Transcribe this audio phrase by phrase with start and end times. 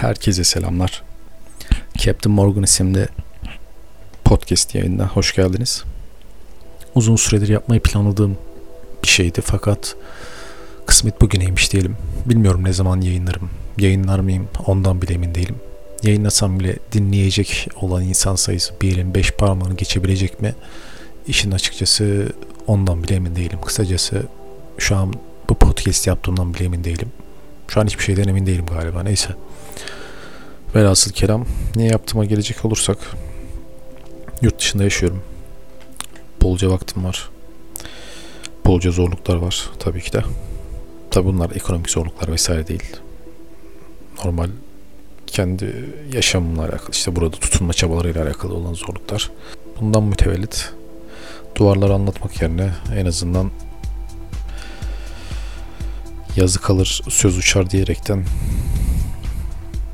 [0.00, 1.02] Herkese selamlar.
[1.96, 3.08] Captain Morgan isimli
[4.24, 5.84] podcast yayınına hoş geldiniz.
[6.94, 8.38] Uzun süredir yapmayı planladığım
[9.02, 9.96] bir şeydi fakat
[10.86, 11.96] kısmet bugüneymiş diyelim.
[12.26, 13.50] Bilmiyorum ne zaman yayınlarım.
[13.78, 15.56] Yayınlar mıyım ondan bile emin değilim.
[16.02, 20.54] Yayınlasam bile dinleyecek olan insan sayısı bir elin beş parmağını geçebilecek mi?
[21.26, 22.32] İşin açıkçası
[22.66, 23.58] ondan bile emin değilim.
[23.66, 24.22] Kısacası
[24.78, 25.14] şu an
[25.48, 27.12] bu podcast yaptığımdan bile emin değilim.
[27.68, 29.02] Şu an hiçbir şeyden emin değilim galiba.
[29.02, 29.28] Neyse.
[30.74, 32.98] Velhasıl kelam ne yaptığıma gelecek olursak
[34.42, 35.22] yurt dışında yaşıyorum.
[36.42, 37.30] Bolca vaktim var.
[38.66, 40.22] Bolca zorluklar var tabii ki de.
[41.10, 42.96] Tabii bunlar ekonomik zorluklar vesaire değil.
[44.24, 44.48] Normal
[45.26, 49.30] kendi yaşamımla alakalı işte burada tutunma çabalarıyla alakalı olan zorluklar.
[49.80, 50.72] Bundan mütevellit
[51.56, 53.50] duvarları anlatmak yerine en azından
[56.38, 58.24] yazı kalır söz uçar diyerekten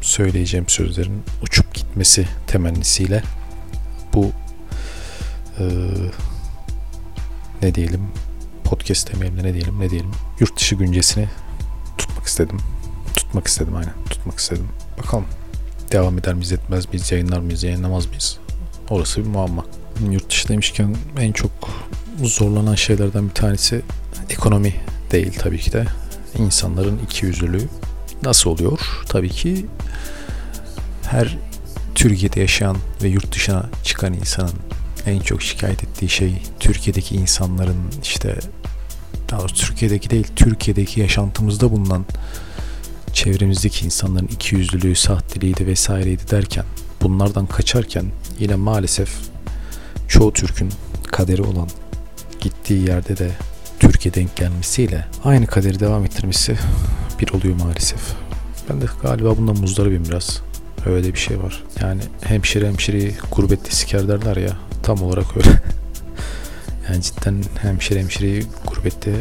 [0.00, 3.22] söyleyeceğim sözlerin uçup gitmesi temennisiyle
[4.14, 4.30] bu
[5.58, 5.64] e,
[7.62, 8.02] ne diyelim
[8.64, 11.28] podcast demeyelim de ne diyelim ne diyelim yurt dışı güncesini
[11.98, 12.58] tutmak istedim.
[13.16, 13.94] Tutmak istedim aynen.
[14.10, 14.68] Tutmak istedim.
[14.98, 15.24] Bakalım
[15.92, 18.38] devam eder miyiz etmez miyiz yayınlar mıyız yayınlamaz mıyız?
[18.90, 19.64] Orası bir muamma.
[20.10, 21.50] Yurt dışı demişken en çok
[22.22, 23.82] zorlanan şeylerden bir tanesi
[24.30, 24.74] ekonomi
[25.10, 25.84] değil tabii ki de.
[26.38, 27.68] İnsanların iki yüzlülüğü.
[28.22, 28.78] Nasıl oluyor?
[29.08, 29.66] Tabii ki
[31.06, 31.38] her
[31.94, 34.54] Türkiye'de yaşayan ve yurt dışına çıkan insanın
[35.06, 38.36] en çok şikayet ettiği şey Türkiye'deki insanların işte
[39.30, 42.04] daha doğrusu Türkiye'deki değil Türkiye'deki yaşantımızda bulunan
[43.12, 46.64] çevremizdeki insanların iki yüzlülüğü, sahteliydi vesaireydi derken
[47.02, 48.04] bunlardan kaçarken
[48.38, 49.10] yine maalesef
[50.08, 50.72] çoğu Türk'ün
[51.06, 51.68] kaderi olan
[52.40, 53.30] gittiği yerde de
[54.04, 56.56] Türkiye denk gelmesiyle aynı kaderi devam ettirmesi
[57.20, 58.00] bir oluyor maalesef.
[58.68, 60.42] Ben de galiba bundan muzdaribim biraz.
[60.86, 61.64] Öyle bir şey var.
[61.80, 64.56] Yani hemşire hemşireyi gurbette siker derler ya.
[64.82, 65.48] Tam olarak öyle.
[66.88, 69.12] yani cidden hemşire hemşireyi gurbette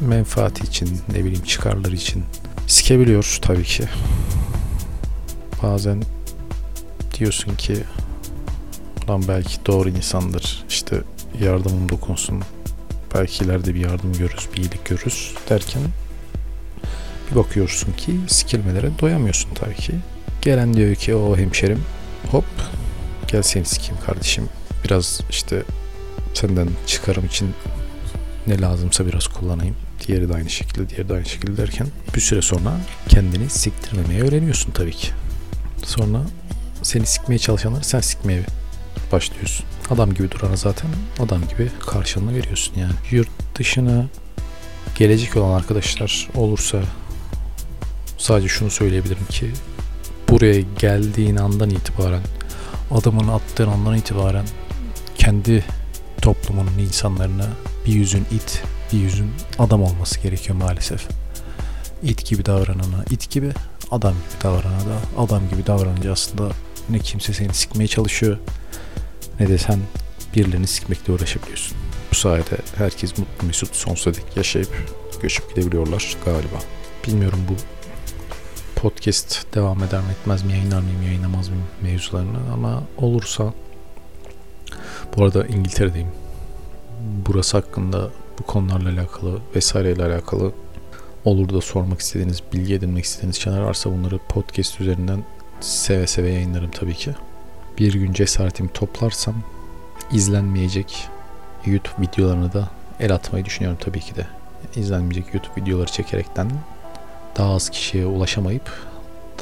[0.00, 2.24] menfaati için ne bileyim çıkarları için
[2.66, 3.84] sikebiliyor tabii ki.
[5.62, 6.02] Bazen
[7.18, 7.76] diyorsun ki
[9.08, 11.02] lan belki doğru insandır işte
[11.40, 12.42] yardımım dokunsun
[13.14, 15.82] belki ileride bir yardım görürüz bir iyilik görürüz derken
[17.30, 19.92] bir bakıyorsun ki sikilmelere doyamıyorsun tabii ki.
[20.42, 21.84] Gelen diyor ki o hemşerim
[22.30, 22.44] hop
[23.28, 24.48] gel seni sikeyim kardeşim.
[24.84, 25.62] Biraz işte
[26.34, 27.54] senden çıkarım için
[28.46, 29.76] ne lazımsa biraz kullanayım.
[30.06, 32.76] Diğeri de aynı şekilde, diğeri de aynı şekilde derken bir süre sonra
[33.08, 35.08] kendini siktirmemeye öğreniyorsun tabii ki.
[35.84, 36.20] Sonra
[36.82, 38.42] seni sikmeye çalışanları sen sikmeye
[39.12, 39.66] başlıyorsun.
[39.90, 40.90] Adam gibi durana zaten
[41.20, 42.92] adam gibi karşılığını veriyorsun yani.
[43.10, 43.28] Yurt
[43.58, 44.06] dışına
[44.94, 46.78] gelecek olan arkadaşlar olursa
[48.18, 49.50] sadece şunu söyleyebilirim ki
[50.28, 52.22] buraya geldiğin andan itibaren
[52.90, 54.46] adamın attığın andan itibaren
[55.18, 55.64] kendi
[56.22, 57.46] toplumunun insanlarına
[57.86, 58.62] bir yüzün it,
[58.92, 61.06] bir yüzün adam olması gerekiyor maalesef.
[62.02, 63.52] İt gibi davranana it gibi,
[63.90, 66.52] adam gibi davranana da adam gibi davranınca aslında
[66.90, 68.38] ne kimse seni sikmeye çalışıyor
[69.40, 69.78] ne de sen
[70.36, 71.76] birilerini sikmekle uğraşabiliyorsun.
[72.10, 76.58] Bu sayede herkes mutlu mesut sonsuza dek yaşayıp göçüp gidebiliyorlar galiba.
[77.06, 77.54] Bilmiyorum bu
[78.80, 83.52] podcast devam eder mi etmez mi yayınlar mıyım yayınlamaz mıyım mevzularını ama olursa
[85.16, 86.08] bu arada İngiltere'deyim.
[87.26, 90.52] Burası hakkında bu konularla alakalı vesaireyle alakalı
[91.24, 95.24] olur da sormak istediğiniz, bilgi edinmek istediğiniz şeyler varsa bunları podcast üzerinden
[95.60, 97.14] seve seve yayınlarım tabii ki.
[97.78, 99.34] Bir gün cesaretimi toplarsam
[100.12, 101.08] izlenmeyecek
[101.66, 102.68] YouTube videolarını da
[103.00, 104.26] el atmayı düşünüyorum tabii ki de.
[104.76, 106.50] İzlenmeyecek YouTube videoları çekerekten
[107.36, 108.86] daha az kişiye ulaşamayıp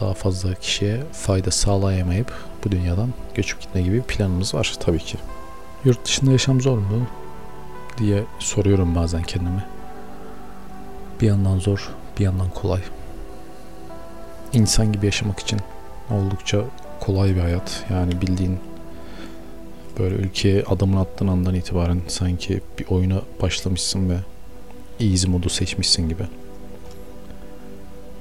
[0.00, 2.32] daha fazla kişiye fayda sağlayamayıp
[2.65, 5.19] bu dünyadan göçüp gitme gibi bir planımız var tabii ki.
[5.84, 7.06] Yurt dışında yaşam zor mu
[7.98, 9.65] diye soruyorum bazen kendime.
[11.21, 12.81] Bir yandan zor, bir yandan kolay.
[14.53, 15.60] İnsan gibi yaşamak için
[16.10, 16.65] oldukça
[17.03, 17.84] kolay bir hayat.
[17.91, 18.59] Yani bildiğin
[19.99, 24.16] böyle ülkeye adımını attığın andan itibaren sanki bir oyuna başlamışsın ve
[25.01, 26.22] easy modu seçmişsin gibi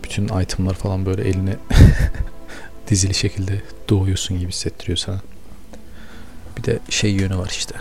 [0.03, 1.55] bütün itemlar falan böyle eline
[2.87, 5.21] dizili şekilde doğuyorsun gibi hissettiriyor sana.
[6.57, 7.75] Bir de şey yönü var işte.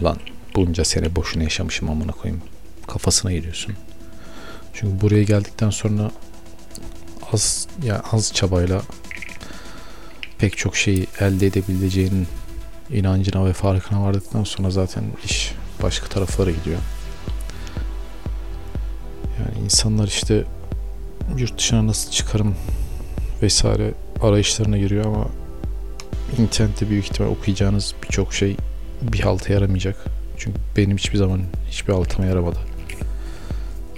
[0.00, 0.16] Ulan
[0.56, 2.42] bunca sene boşuna yaşamışım amına koyayım.
[2.86, 3.74] Kafasına giriyorsun.
[4.72, 6.10] Çünkü buraya geldikten sonra
[7.32, 8.82] az ya yani az çabayla
[10.42, 12.26] pek çok şeyi elde edebileceğinin
[12.90, 15.52] inancına ve farkına vardıktan sonra zaten iş
[15.82, 16.78] başka taraflara gidiyor.
[19.38, 20.44] Yani insanlar işte
[21.38, 22.54] yurt dışına nasıl çıkarım
[23.42, 25.26] vesaire arayışlarına giriyor ama
[26.38, 28.56] internette büyük ihtimal okuyacağınız birçok şey
[29.02, 30.04] bir halta yaramayacak.
[30.38, 31.40] Çünkü benim hiçbir zaman
[31.70, 32.58] hiçbir altıma yaramadı.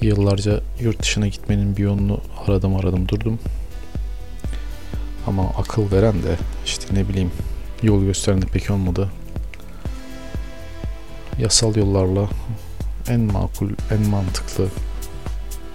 [0.03, 3.39] Yıllarca yurt dışına gitmenin bir yolunu aradım aradım durdum.
[5.27, 6.37] Ama akıl veren de
[6.67, 7.31] işte ne bileyim
[7.83, 9.11] yol gösteren de pek olmadı.
[11.39, 12.29] Yasal yollarla
[13.09, 14.69] en makul, en mantıklı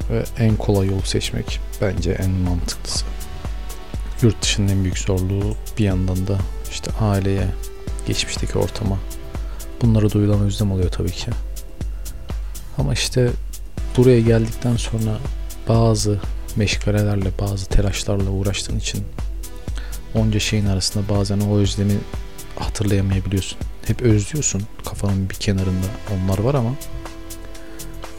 [0.10, 3.06] ve en kolay yol seçmek bence en mantıklısı.
[4.22, 6.38] Yurt dışının en büyük zorluğu bir yandan da
[6.72, 7.48] işte aileye,
[8.08, 8.98] geçmişteki ortama
[9.82, 11.32] bunları duyulan özlem oluyor tabii ki.
[12.78, 13.30] Ama işte
[13.98, 15.18] buraya geldikten sonra
[15.70, 16.20] bazı
[16.56, 19.06] meşgalelerle, bazı telaşlarla uğraştığın için
[20.16, 21.94] onca şeyin arasında bazen o özlemi
[22.56, 23.58] hatırlayamayabiliyorsun.
[23.86, 26.72] Hep özlüyorsun kafanın bir kenarında onlar var ama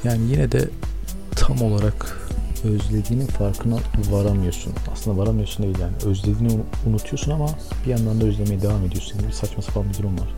[0.05, 0.69] yani yine de
[1.37, 2.21] tam olarak
[2.65, 3.79] özlediğinin farkına
[4.11, 4.73] varamıyorsun.
[4.93, 5.93] Aslında varamıyorsun değil yani.
[6.07, 7.49] Özlediğini unutuyorsun ama
[7.87, 9.21] bir yandan da özlemeye devam ediyorsun.
[9.29, 10.29] Bir saçma sapan bir durum var.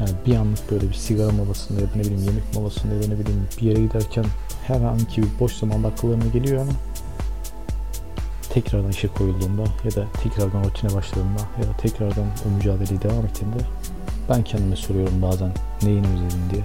[0.00, 3.06] Yani bir anlık böyle bir sigara molasında ya da ne bileyim yemek molasında ya da
[3.06, 4.24] ne bileyim bir yere giderken
[4.66, 6.72] herhangi bir boş zaman akıllarına geliyor ama
[8.56, 13.56] tekrardan işe koyulduğunda ya da tekrardan rutine başladığında ya da tekrardan o mücadeleyi devam ettiğinde
[14.28, 16.64] ben kendime soruyorum bazen neyini özledim diye.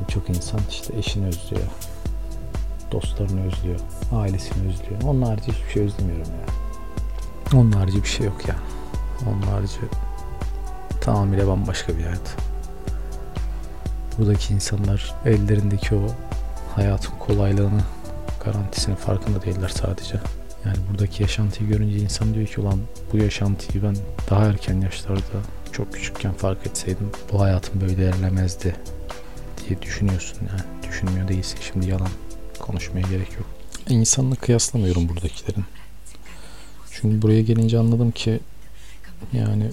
[0.00, 1.66] En çok insan işte eşini özlüyor,
[2.92, 3.80] dostlarını özlüyor,
[4.12, 5.02] ailesini özlüyor.
[5.02, 6.54] Onun harici hiçbir şey özlemiyorum ya.
[7.60, 8.56] Onun harici bir şey yok ya.
[9.28, 9.80] Onun harici
[11.00, 12.36] tamamıyla bambaşka bir hayat.
[14.18, 16.06] Buradaki insanlar ellerindeki o
[16.74, 17.80] hayatın kolaylığını,
[18.44, 20.20] garantisinin farkında değiller sadece.
[20.64, 22.80] Yani buradaki yaşantıyı görünce insan diyor ki ulan
[23.12, 23.96] bu yaşantıyı ben
[24.30, 25.40] daha erken yaşlarda
[25.72, 28.76] çok küçükken fark etseydim bu hayatım böyle ilerlemezdi
[29.68, 30.88] diye düşünüyorsun yani.
[30.88, 31.58] Düşünmüyor değilsin.
[31.60, 32.08] Şimdi yalan
[32.60, 33.46] konuşmaya gerek yok.
[33.88, 35.64] İnsanla kıyaslamıyorum buradakilerin.
[36.90, 38.40] Çünkü buraya gelince anladım ki
[39.32, 39.70] yani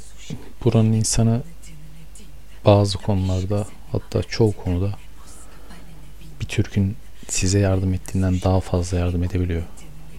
[0.65, 1.41] buranın insanı
[2.65, 4.91] bazı konularda hatta çoğu konuda
[6.41, 6.95] bir Türk'ün
[7.31, 9.63] size yardım ettiğinden daha fazla yardım edebiliyor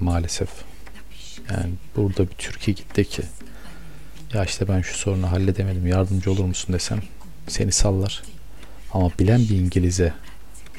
[0.00, 0.48] maalesef.
[1.50, 3.22] Yani burada bir Türkiye gitti ki
[4.34, 7.02] ya işte ben şu sorunu halledemedim yardımcı olur musun desem
[7.48, 8.22] seni sallar.
[8.92, 10.12] Ama bilen bir İngiliz'e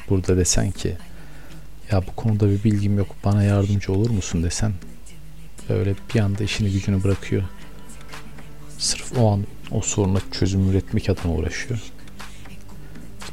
[0.10, 0.98] burada desen ki
[1.92, 4.74] ya bu konuda bir bilgim yok bana yardımcı olur musun desen
[5.70, 7.44] böyle bir anda işini gücünü bırakıyor.
[8.78, 11.80] Sırf o an o soruna çözüm üretmek adına uğraşıyor.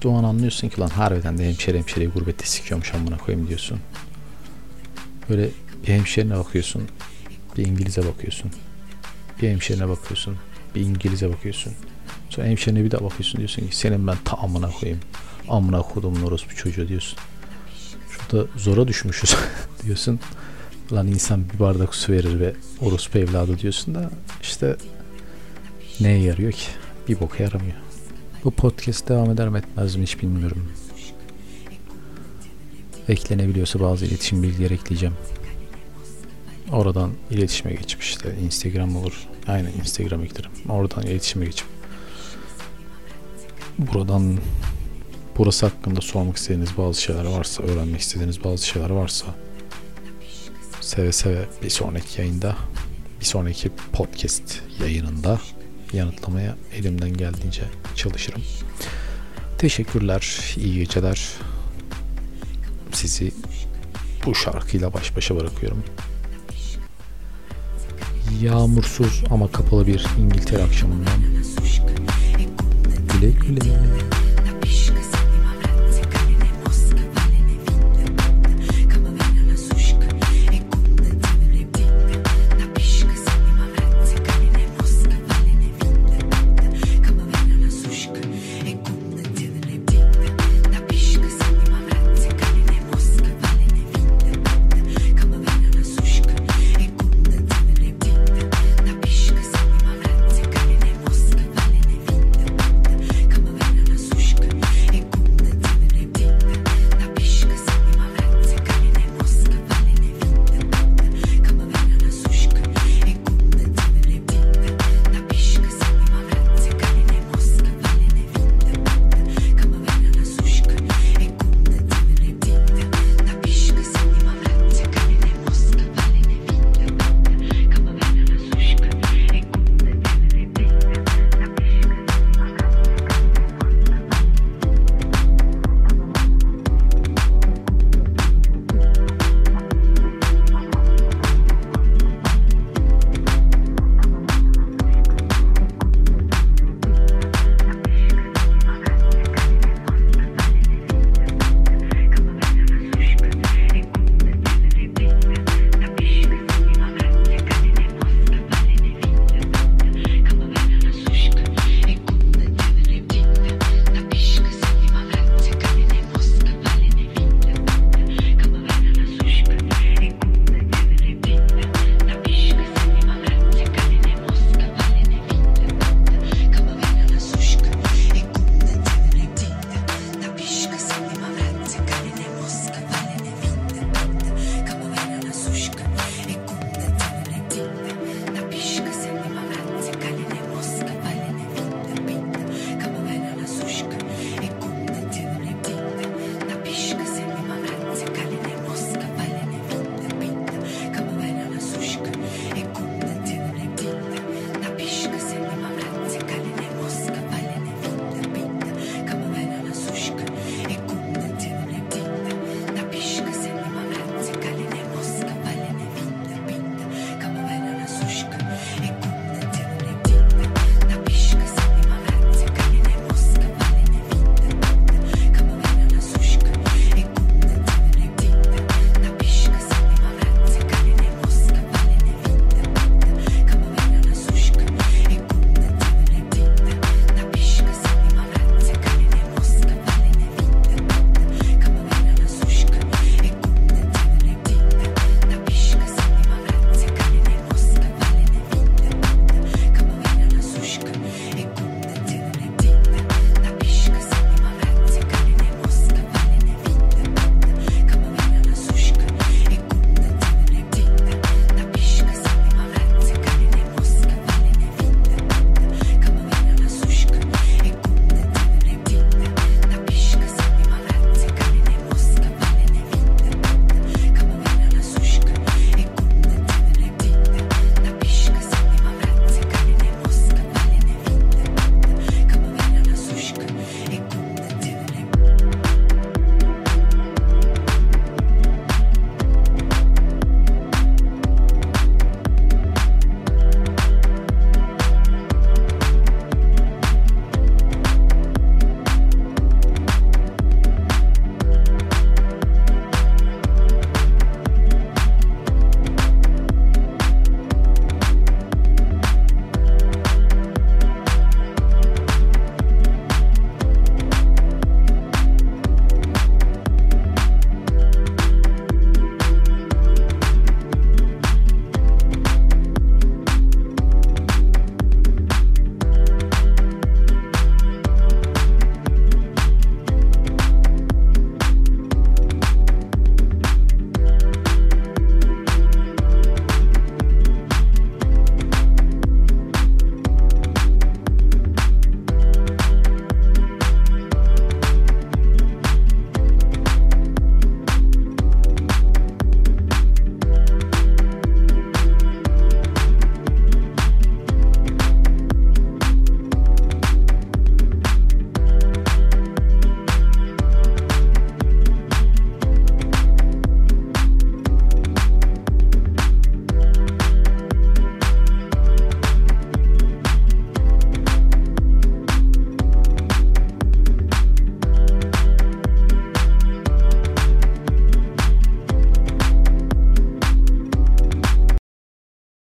[0.00, 3.80] İşte o an anlıyorsun ki lan harbiden de hemşire hemşireyi gurbette sikiyormuş amına koyayım diyorsun.
[5.28, 5.48] Böyle
[5.82, 6.82] bir hemşirine bakıyorsun.
[7.56, 8.50] Bir İngiliz'e bakıyorsun.
[9.42, 10.36] Bir hemşirine bakıyorsun.
[10.74, 11.72] Bir İngiliz'e bakıyorsun.
[12.30, 15.00] Sonra hemşirine bir daha bakıyorsun diyorsun ki senin ben ta amına koyayım.
[15.48, 17.18] Amına kodumun orospu çocuğu diyorsun.
[18.10, 19.36] Şurada zora düşmüşüz
[19.84, 20.20] diyorsun.
[20.92, 24.10] Lan insan bir bardak su verir ve orospu evladı diyorsun da
[24.42, 24.76] işte
[26.00, 26.66] neye yarıyor ki?
[27.08, 27.89] Bir boka yaramıyor.
[28.44, 30.72] Bu podcast devam eder mi etmez mi hiç bilmiyorum.
[33.08, 35.14] Eklenebiliyorsa bazı iletişim bilgileri ekleyeceğim.
[36.72, 39.26] Oradan iletişime geçip işte Instagram olur.
[39.46, 40.50] Aynen Instagram eklerim.
[40.68, 41.66] Oradan iletişime geçip
[43.78, 44.38] buradan
[45.38, 49.26] burası hakkında sormak istediğiniz bazı şeyler varsa, öğrenmek istediğiniz bazı şeyler varsa
[50.80, 52.56] seve seve bir sonraki yayında
[53.20, 55.40] bir sonraki podcast yayınında
[55.92, 57.62] yanıtlamaya elimden geldiğince
[57.96, 58.42] çalışırım.
[59.58, 61.28] Teşekkürler, iyi geceler.
[62.92, 63.32] Sizi
[64.26, 65.84] bu şarkıyla baş başa bırakıyorum.
[68.42, 71.20] Yağmursuz ama kapalı bir İngiltere akşamından
[73.12, 74.29] güle güle.